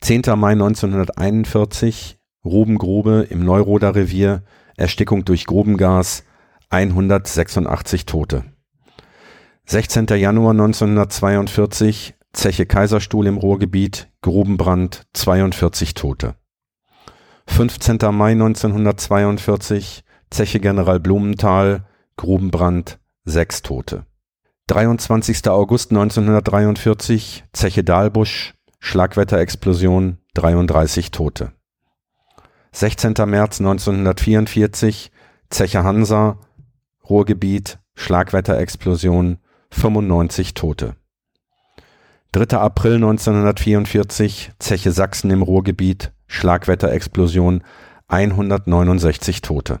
10. 0.00 0.22
Mai 0.36 0.52
1941, 0.52 2.16
Rubengrube 2.44 3.26
im 3.28 3.44
Neuroder 3.44 3.96
Revier, 3.96 4.44
Erstickung 4.76 5.24
durch 5.24 5.46
Grubengas, 5.46 6.22
186 6.68 8.06
Tote. 8.06 8.44
16. 9.66 10.06
Januar 10.06 10.52
1942, 10.52 12.14
Zeche 12.32 12.66
Kaiserstuhl 12.66 13.26
im 13.26 13.36
Ruhrgebiet, 13.36 14.08
Grubenbrand, 14.22 15.08
42 15.12 15.94
Tote. 15.94 16.36
15. 17.46 17.98
Mai 18.12 18.30
1942, 18.30 20.04
Zeche 20.30 20.60
General 20.60 21.00
Blumenthal, 21.00 21.84
Grubenbrand, 22.16 23.00
6 23.24 23.62
Tote. 23.62 24.06
23. 24.70 25.48
August 25.48 25.90
1943, 25.90 27.42
Zeche 27.52 27.82
Dahlbusch, 27.82 28.54
Schlagwetterexplosion, 28.78 30.18
33 30.34 31.10
Tote. 31.10 31.50
16. 32.70 33.14
März 33.26 33.58
1944, 33.58 35.10
Zeche 35.50 35.82
Hansa, 35.82 36.38
Ruhrgebiet, 37.08 37.80
Schlagwetterexplosion, 37.96 39.38
95 39.72 40.54
Tote. 40.54 40.94
3. 42.30 42.56
April 42.56 42.94
1944, 42.94 44.52
Zeche 44.60 44.92
Sachsen 44.92 45.32
im 45.32 45.42
Ruhrgebiet, 45.42 46.12
Schlagwetterexplosion, 46.28 47.64
169 48.06 49.40
Tote. 49.42 49.80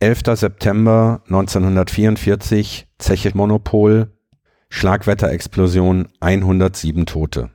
11. 0.00 0.36
September 0.36 1.22
1944, 1.28 2.88
Zeche 3.02 3.32
Monopol, 3.34 4.12
Schlagwetterexplosion, 4.68 6.06
107 6.20 7.04
Tote. 7.04 7.50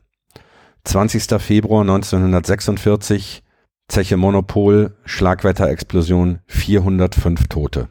20. 0.84 1.42
Februar 1.42 1.84
1946, 1.84 3.44
Zeche 3.88 4.18
Monopol, 4.18 4.98
Schlagwetterexplosion, 5.06 6.40
405 6.48 7.48
Tote. 7.48 7.88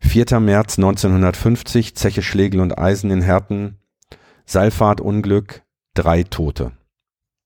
4. 0.00 0.40
März 0.40 0.76
1950, 0.76 1.96
Zeche 1.96 2.20
Schlegel 2.20 2.60
und 2.60 2.76
Eisen 2.76 3.10
in 3.10 3.22
Herten, 3.22 3.78
Seilfahrtunglück, 4.44 5.62
3 5.94 6.24
Tote. 6.24 6.72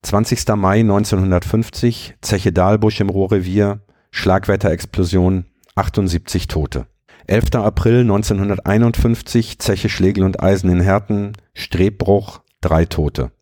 20. 0.02 0.48
Mai 0.56 0.80
1950, 0.80 2.16
Zeche 2.22 2.52
Dahlbusch 2.52 3.00
im 3.00 3.08
Ruhrrevier, 3.08 3.82
Schlagwetterexplosion, 4.10 5.44
78 5.76 6.48
Tote. 6.48 6.88
11. 7.28 7.56
April 7.56 8.00
1951, 8.00 9.58
Zeche 9.58 9.90
Schlegel 9.90 10.24
und 10.24 10.42
Eisen 10.42 10.70
in 10.70 10.80
Herten, 10.80 11.34
Strebbruch, 11.52 12.40
3 12.62 12.86
Tote. 12.86 13.32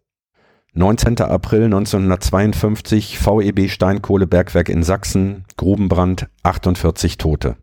19. 0.73 1.21
April 1.21 1.67
1952, 1.67 3.17
VEB 3.25 3.71
Steinkohlebergwerk 3.71 4.71
in 4.71 4.83
Sachsen, 4.83 5.45
Grubenbrand, 5.57 6.29
48 6.43 7.17
Tote. 7.17 7.59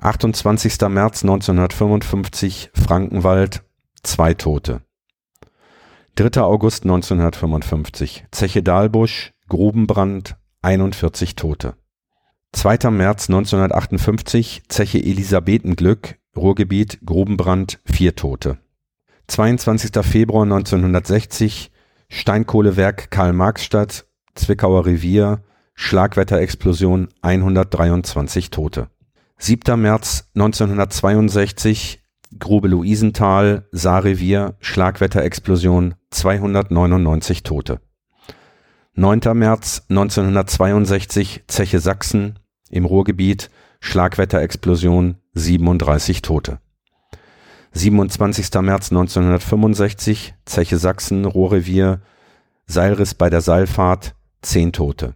28. 0.00 0.78
März 0.90 1.22
1955, 1.22 2.70
Frankenwald, 2.74 3.62
2 4.02 4.34
Tote. 4.34 4.82
3. 6.16 6.42
August 6.42 6.84
1955, 6.84 8.26
Zeche 8.30 8.62
Dahlbusch, 8.62 9.32
Grubenbrand, 9.48 10.36
41 10.60 11.34
Tote. 11.34 11.79
2. 12.52 12.90
März 12.90 13.28
1958, 13.28 14.62
Zeche 14.68 14.98
Elisabethenglück, 14.98 16.18
Ruhrgebiet, 16.36 16.98
Grubenbrand, 17.04 17.78
vier 17.84 18.16
Tote. 18.16 18.58
22. 19.28 19.90
Februar 20.02 20.42
1960, 20.42 21.70
Steinkohlewerk 22.08 23.10
Karl-Marx-Stadt, 23.10 24.06
Zwickauer 24.34 24.84
Revier, 24.84 25.42
Schlagwetterexplosion, 25.74 27.08
123 27.22 28.50
Tote. 28.50 28.88
7. 29.38 29.80
März 29.80 30.28
1962, 30.34 32.00
Grube 32.38 32.68
Luisenthal, 32.68 33.68
Saarrevier, 33.70 34.56
Schlagwetterexplosion, 34.60 35.94
299 36.10 37.42
Tote. 37.44 37.80
9. 38.94 39.34
März 39.34 39.84
1962 39.88 41.44
Zeche 41.46 41.78
Sachsen 41.78 42.39
im 42.70 42.84
Ruhrgebiet 42.84 43.50
Schlagwetterexplosion 43.80 45.16
37 45.34 46.22
Tote. 46.22 46.58
27. 47.72 48.46
März 48.62 48.90
1965 48.90 50.34
Zeche 50.44 50.78
Sachsen 50.78 51.24
Ruhrrevier 51.24 52.00
Seilriss 52.66 53.14
bei 53.14 53.30
der 53.30 53.40
Seilfahrt 53.40 54.14
10 54.42 54.72
Tote. 54.72 55.14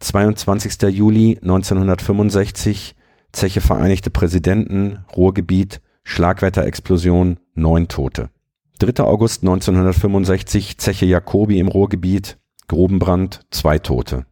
22. 0.00 0.82
Juli 0.90 1.38
1965 1.40 2.94
Zeche 3.32 3.60
Vereinigte 3.60 4.10
Präsidenten 4.10 5.04
Ruhrgebiet 5.16 5.80
Schlagwetterexplosion 6.04 7.38
9 7.54 7.88
Tote. 7.88 8.30
3. 8.78 9.02
August 9.02 9.42
1965 9.42 10.78
Zeche 10.78 11.06
Jacobi 11.06 11.58
im 11.58 11.68
Ruhrgebiet 11.68 12.38
Grubenbrand, 12.68 13.40
zwei 13.50 13.78
Tote. 13.78 14.26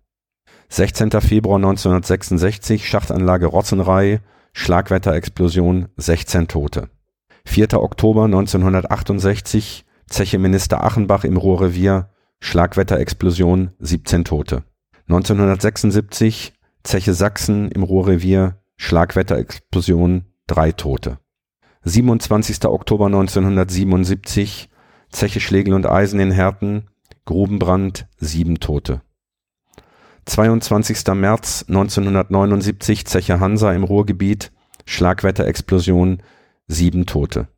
16. 0.69 1.11
Februar 1.21 1.57
1966, 1.57 2.89
Schachtanlage 2.89 3.47
Rotzenrei, 3.47 4.21
Schlagwetterexplosion, 4.53 5.89
16 5.97 6.49
Tote. 6.49 6.89
4. 7.45 7.75
Oktober 7.75 8.25
1968, 8.25 9.85
Zeche 10.09 10.39
Minister 10.39 10.83
Achenbach 10.83 11.25
im 11.25 11.37
Ruhrrevier, 11.37 12.11
Schlagwetterexplosion, 12.41 13.71
17 13.79 14.25
Tote. 14.25 14.65
1976, 15.09 16.53
Zeche 16.83 17.15
Sachsen 17.15 17.71
im 17.71 17.83
Ruhrrevier, 17.83 18.61
Schlagwetterexplosion, 18.77 20.25
3 20.49 20.73
Tote. 20.73 21.19
27. 21.83 22.65
Oktober 22.67 23.07
1977, 23.07 24.69
Zeche 25.11 25.41
Schlegel 25.41 25.75
und 25.75 25.87
Eisen 25.87 26.19
in 26.19 26.33
Herten, 26.33 26.89
Grubenbrand, 27.25 28.09
sieben 28.19 28.59
Tote. 28.59 29.03
22. 30.27 31.15
März 31.15 31.65
1979 31.69 33.07
Zeche 33.07 33.41
Hansa 33.41 33.73
im 33.73 33.85
Ruhrgebiet, 33.85 34.53
Schlagwetterexplosion, 34.85 36.23
sieben 36.67 37.07
Tote. 37.07 37.49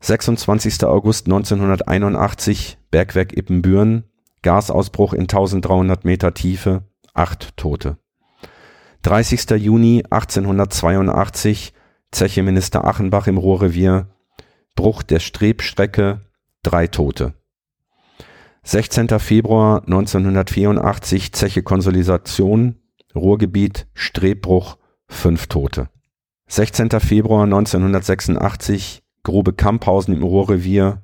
26. 0.00 0.84
August 0.84 1.26
1981, 1.26 2.78
Bergwerk 2.90 3.36
Ippenbüren, 3.36 4.04
Gasausbruch 4.42 5.12
in 5.12 5.22
1300 5.22 6.04
Meter 6.04 6.32
Tiefe, 6.32 6.84
acht 7.12 7.56
Tote. 7.56 7.98
30. 9.02 9.50
Juni 9.50 10.04
1882, 10.08 11.74
Zeche 12.12 12.42
Minister 12.42 12.84
Achenbach 12.84 13.26
im 13.26 13.38
Ruhrrevier, 13.38 14.08
Bruch 14.76 15.02
der 15.02 15.18
Strebstrecke, 15.18 16.20
drei 16.62 16.86
Tote. 16.86 17.34
16. 18.62 19.18
Februar 19.18 19.82
1984, 19.84 21.32
Zeche 21.32 21.62
Konsolidation, 21.62 22.76
Ruhrgebiet, 23.14 23.86
Strebbruch, 23.94 24.76
fünf 25.06 25.46
Tote. 25.46 25.88
16. 26.46 26.90
Februar 27.00 27.44
1986, 27.44 29.02
Grube 29.22 29.54
Kamphausen 29.54 30.14
im 30.14 30.22
Ruhrrevier, 30.22 31.02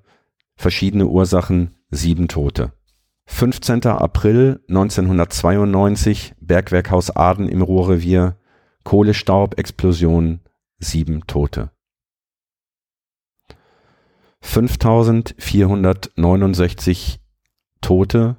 verschiedene 0.57 1.07
Ursachen, 1.07 1.77
sieben 1.91 2.29
Tote. 2.29 2.73
15. 3.27 3.87
April 3.87 4.61
1992, 4.69 6.35
Bergwerkhaus 6.41 7.11
Aden 7.11 7.49
im 7.49 7.63
Ruhrrevier, 7.63 8.37
Kohlestaub-Explosion, 8.85 10.41
sieben 10.79 11.27
Tote. 11.27 11.71
5469 14.43 17.21
Tote 17.87 18.35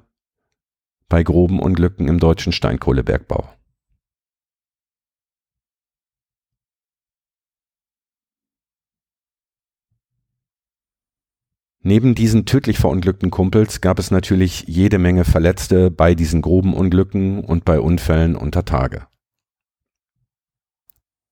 bei 1.08 1.22
groben 1.22 1.58
Unglücken 1.58 2.06
im 2.06 2.18
deutschen 2.20 2.52
Steinkohlebergbau. 2.52 3.48
Neben 11.80 12.14
diesen 12.14 12.44
tödlich 12.44 12.78
verunglückten 12.78 13.30
Kumpels 13.30 13.80
gab 13.80 13.98
es 13.98 14.10
natürlich 14.10 14.64
jede 14.66 14.98
Menge 14.98 15.24
Verletzte 15.24 15.90
bei 15.90 16.14
diesen 16.14 16.42
groben 16.42 16.74
Unglücken 16.74 17.42
und 17.42 17.64
bei 17.64 17.80
Unfällen 17.80 18.36
unter 18.36 18.66
Tage. 18.66 19.06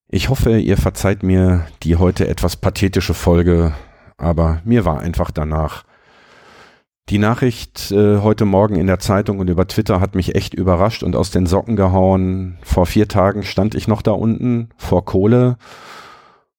Ich 0.09 0.31
hoffe, 0.31 0.59
ihr 0.59 0.79
verzeiht 0.79 1.23
mir 1.23 1.67
die 1.83 1.97
heute 1.97 2.27
etwas 2.29 2.57
pathetische 2.57 3.13
Folge, 3.13 3.75
aber 4.17 4.63
mir 4.65 4.87
war 4.87 5.01
einfach 5.01 5.31
danach. 5.31 5.85
Die 7.09 7.19
Nachricht 7.19 7.93
äh, 7.93 8.19
heute 8.19 8.45
Morgen 8.45 8.75
in 8.75 8.89
der 8.89 8.99
Zeitung 8.99 9.39
und 9.39 9.49
über 9.49 9.69
Twitter 9.69 10.01
hat 10.01 10.17
mich 10.17 10.35
echt 10.35 10.55
überrascht 10.55 11.05
und 11.05 11.15
aus 11.15 11.31
den 11.31 11.47
Socken 11.47 11.77
gehauen. 11.77 12.59
Vor 12.63 12.85
vier 12.85 13.07
Tagen 13.07 13.45
stand 13.45 13.77
ich 13.77 13.87
noch 13.87 14.03
da 14.03 14.11
unten 14.11 14.71
vor 14.77 15.05
Kohle 15.05 15.57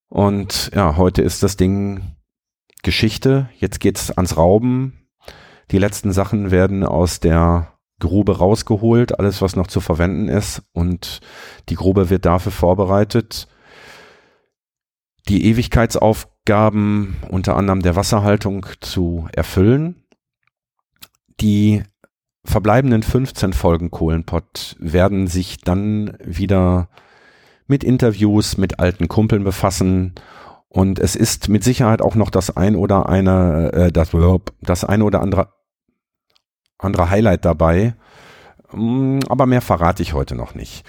und 0.07 0.71
ja, 0.73 0.95
heute 0.95 1.21
ist 1.21 1.43
das 1.43 1.57
Ding 1.57 2.15
Geschichte. 2.81 3.49
Jetzt 3.57 3.81
geht's 3.81 4.09
ans 4.09 4.37
Rauben. 4.37 5.09
Die 5.71 5.79
letzten 5.79 6.13
Sachen 6.13 6.49
werden 6.49 6.85
aus 6.85 7.19
der 7.19 7.73
Grube 7.99 8.37
rausgeholt, 8.37 9.19
alles 9.19 9.41
was 9.41 9.57
noch 9.57 9.67
zu 9.67 9.81
verwenden 9.81 10.29
ist 10.29 10.61
und 10.71 11.19
die 11.67 11.75
Grube 11.75 12.09
wird 12.09 12.23
dafür 12.23 12.53
vorbereitet, 12.53 13.49
die 15.27 15.45
Ewigkeitsaufgaben 15.47 17.17
unter 17.27 17.57
anderem 17.57 17.81
der 17.81 17.97
Wasserhaltung 17.97 18.65
zu 18.79 19.27
erfüllen. 19.33 20.06
Die 21.39 21.83
verbleibenden 22.43 23.03
15 23.03 23.53
Folgen 23.53 23.91
Kohlenpott 23.91 24.75
werden 24.79 25.27
sich 25.27 25.59
dann 25.59 26.17
wieder 26.23 26.89
mit 27.67 27.83
Interviews 27.83 28.57
mit 28.57 28.79
alten 28.79 29.07
Kumpeln 29.07 29.43
befassen 29.43 30.15
und 30.69 30.99
es 30.99 31.15
ist 31.15 31.49
mit 31.49 31.63
Sicherheit 31.63 32.01
auch 32.01 32.15
noch 32.15 32.29
das 32.29 32.55
ein 32.55 32.75
oder 32.75 33.09
eine, 33.09 33.71
äh, 33.73 33.91
das, 33.91 34.11
das 34.61 34.83
ein 34.83 35.01
oder 35.01 35.21
andere, 35.21 35.49
andere 36.77 37.09
Highlight 37.09 37.45
dabei. 37.45 37.95
Mm, 38.71 39.19
aber 39.27 39.45
mehr 39.45 39.61
verrate 39.61 40.03
ich 40.03 40.13
heute 40.13 40.35
noch 40.35 40.55
nicht. 40.55 40.85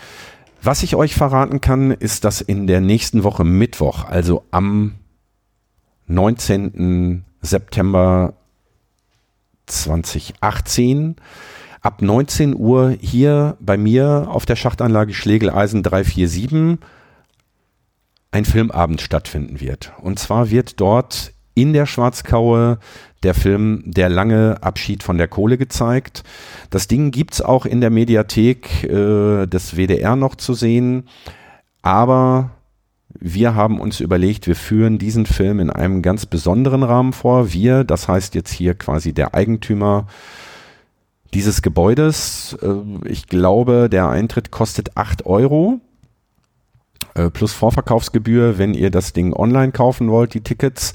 Was 0.63 0.83
ich 0.83 0.97
euch 0.97 1.15
verraten 1.15 1.61
kann, 1.61 1.91
ist, 1.91 2.25
dass 2.25 2.41
in 2.41 2.67
der 2.67 2.81
nächsten 2.81 3.23
Woche 3.23 3.45
Mittwoch, 3.45 4.05
also 4.05 4.45
am 4.51 4.97
19. 6.07 7.25
September 7.41 8.35
2018, 9.69 11.17
ab 11.81 12.03
19 12.03 12.57
Uhr 12.57 12.97
hier 13.01 13.57
bei 13.61 13.77
mir 13.77 14.27
auf 14.29 14.47
der 14.47 14.57
Schachtanlage 14.57 15.15
Schlegeleisen 15.15 15.83
347 15.83 16.79
ein 18.31 18.45
Filmabend 18.45 19.01
stattfinden 19.01 19.61
wird. 19.61 19.93
Und 20.03 20.19
zwar 20.19 20.51
wird 20.51 20.81
dort 20.81 21.33
in 21.55 21.73
der 21.73 21.87
Schwarzkaue 21.87 22.79
der 23.25 23.35
Film 23.35 23.83
Der 23.85 24.09
lange 24.09 24.59
Abschied 24.61 25.03
von 25.03 25.19
der 25.19 25.27
Kohle 25.27 25.59
gezeigt. 25.59 26.23
Das 26.71 26.87
Ding 26.87 27.11
gibt's 27.11 27.41
auch 27.41 27.67
in 27.67 27.81
der 27.81 27.91
Mediathek 27.91 28.85
äh, 28.85 29.47
des 29.47 29.77
WDR 29.77 30.15
noch 30.15 30.37
zu 30.37 30.55
sehen. 30.55 31.09
Aber 31.83 32.51
wir 33.09 33.55
haben 33.55 33.81
uns 33.81 34.01
überlegt, 34.01 34.47
wir 34.47 34.57
führen 34.57 34.99
diesen 34.99 35.27
Film 35.27 35.61
in 35.61 35.71
einem 35.71 36.03
ganz 36.03 36.27
besonderen 36.27 36.83
Rahmen 36.83 37.13
vor. 37.13 37.53
Wir, 37.53 37.85
das 37.85 38.07
heißt 38.09 38.35
jetzt 38.35 38.53
hier 38.53 38.75
quasi 38.75 39.13
der 39.13 39.35
Eigentümer 39.35 40.07
dieses 41.35 41.63
Gebäudes. 41.63 42.57
Äh, 42.63 43.09
ich 43.09 43.27
glaube, 43.27 43.89
der 43.91 44.09
Eintritt 44.09 44.51
kostet 44.51 44.97
acht 44.97 45.27
Euro. 45.27 45.81
Äh, 47.19 47.31
plus 47.31 47.53
Vorverkaufsgebühr, 47.53 48.59
wenn 48.59 48.75
ihr 48.75 48.91
das 48.91 49.13
Ding 49.13 49.33
online 49.33 49.73
kaufen 49.73 50.11
wollt, 50.11 50.35
die 50.35 50.41
Tickets. 50.41 50.93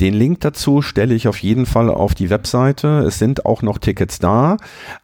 Den 0.00 0.14
Link 0.14 0.40
dazu 0.40 0.82
stelle 0.82 1.14
ich 1.14 1.28
auf 1.28 1.38
jeden 1.38 1.66
Fall 1.66 1.90
auf 1.90 2.14
die 2.14 2.28
Webseite. 2.28 2.98
Es 3.06 3.18
sind 3.18 3.46
auch 3.46 3.62
noch 3.62 3.78
Tickets 3.78 4.18
da. 4.18 4.56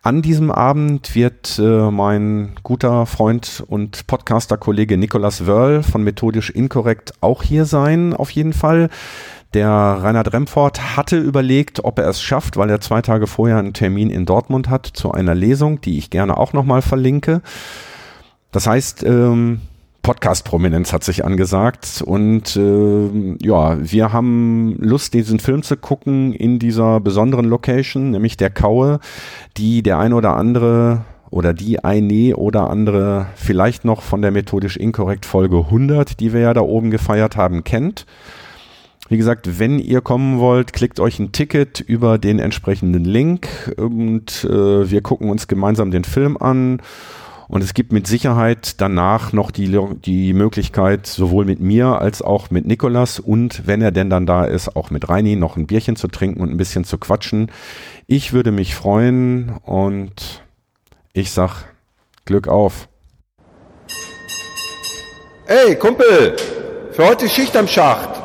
An 0.02 0.22
diesem 0.22 0.50
Abend 0.50 1.14
wird 1.14 1.58
äh, 1.58 1.90
mein 1.90 2.56
guter 2.62 3.06
Freund 3.06 3.64
und 3.66 4.06
Podcaster-Kollege 4.06 4.98
Nicolas 4.98 5.46
Wörl 5.46 5.82
von 5.82 6.04
Methodisch 6.04 6.50
Inkorrekt 6.50 7.14
auch 7.20 7.42
hier 7.42 7.64
sein, 7.64 8.12
auf 8.12 8.30
jeden 8.30 8.52
Fall. 8.52 8.90
Der 9.54 9.68
Reinhard 9.68 10.32
Remford 10.32 10.96
hatte 10.96 11.18
überlegt, 11.18 11.84
ob 11.84 11.98
er 11.98 12.08
es 12.08 12.22
schafft, 12.22 12.56
weil 12.56 12.70
er 12.70 12.80
zwei 12.80 13.02
Tage 13.02 13.26
vorher 13.26 13.58
einen 13.58 13.72
Termin 13.72 14.10
in 14.10 14.26
Dortmund 14.26 14.68
hat 14.68 14.86
zu 14.86 15.10
einer 15.10 15.34
Lesung, 15.34 15.80
die 15.80 15.98
ich 15.98 16.10
gerne 16.10 16.36
auch 16.36 16.52
nochmal 16.52 16.82
verlinke. 16.82 17.42
Das 18.52 18.66
heißt, 18.66 19.02
ähm, 19.04 19.60
Podcast-Prominenz 20.02 20.92
hat 20.92 21.04
sich 21.04 21.24
angesagt. 21.24 22.02
Und 22.04 22.56
äh, 22.56 23.36
ja, 23.42 23.76
wir 23.80 24.12
haben 24.12 24.76
Lust, 24.78 25.14
diesen 25.14 25.40
Film 25.40 25.62
zu 25.62 25.76
gucken 25.76 26.32
in 26.32 26.58
dieser 26.58 27.00
besonderen 27.00 27.46
Location, 27.46 28.10
nämlich 28.10 28.36
der 28.36 28.50
Kaue, 28.50 29.00
die 29.56 29.82
der 29.82 29.98
ein 29.98 30.12
oder 30.12 30.36
andere 30.36 31.04
oder 31.30 31.54
die 31.54 31.84
eine 31.84 32.36
oder 32.36 32.70
andere 32.70 33.26
vielleicht 33.36 33.84
noch 33.84 34.02
von 34.02 34.20
der 34.20 34.32
methodisch 34.32 34.76
inkorrekt 34.76 35.26
Folge 35.26 35.58
100, 35.58 36.18
die 36.18 36.32
wir 36.32 36.40
ja 36.40 36.54
da 36.54 36.60
oben 36.60 36.90
gefeiert 36.90 37.36
haben, 37.36 37.62
kennt. 37.62 38.04
Wie 39.08 39.16
gesagt, 39.16 39.58
wenn 39.58 39.80
ihr 39.80 40.02
kommen 40.02 40.38
wollt, 40.38 40.72
klickt 40.72 41.00
euch 41.00 41.18
ein 41.18 41.32
Ticket 41.32 41.80
über 41.80 42.16
den 42.16 42.38
entsprechenden 42.38 43.04
Link. 43.04 43.74
Und 43.76 44.44
äh, 44.44 44.88
wir 44.88 45.00
gucken 45.02 45.30
uns 45.30 45.48
gemeinsam 45.48 45.90
den 45.90 46.04
Film 46.04 46.36
an 46.36 46.80
und 47.50 47.64
es 47.64 47.74
gibt 47.74 47.90
mit 47.90 48.06
Sicherheit 48.06 48.80
danach 48.80 49.32
noch 49.32 49.50
die, 49.50 49.76
die 50.04 50.32
Möglichkeit, 50.32 51.08
sowohl 51.08 51.44
mit 51.44 51.58
mir 51.58 52.00
als 52.00 52.22
auch 52.22 52.50
mit 52.50 52.64
Nikolas 52.64 53.18
und 53.18 53.66
wenn 53.66 53.82
er 53.82 53.90
denn 53.90 54.08
dann 54.08 54.24
da 54.24 54.44
ist, 54.44 54.76
auch 54.76 54.90
mit 54.90 55.08
Reini 55.08 55.34
noch 55.34 55.56
ein 55.56 55.66
Bierchen 55.66 55.96
zu 55.96 56.06
trinken 56.06 56.40
und 56.40 56.50
ein 56.50 56.56
bisschen 56.56 56.84
zu 56.84 56.96
quatschen. 56.96 57.50
Ich 58.06 58.32
würde 58.32 58.52
mich 58.52 58.76
freuen 58.76 59.56
und 59.64 60.44
ich 61.12 61.32
sag 61.32 61.64
Glück 62.24 62.46
auf. 62.46 62.88
Ey, 65.46 65.74
Kumpel, 65.74 66.36
für 66.92 67.04
heute 67.04 67.28
Schicht 67.28 67.56
am 67.56 67.66
Schacht. 67.66 68.19